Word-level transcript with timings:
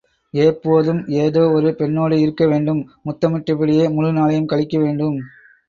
ஏப்போதும் 0.33 1.01
ஏதோ 1.17 1.41
ஒரு 1.49 1.69
பெண்ணோடு 1.75 2.17
இருக்க 2.19 2.47
வேண்டும்... 2.47 2.81
முத்தமிட்டபடியே 3.05 3.87
முழு 3.93 4.11
நாளையும் 4.11 4.51
கழிக்க 4.51 4.77
வேண்டும். 4.79 5.17